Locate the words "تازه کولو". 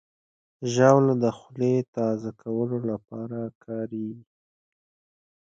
1.95-2.77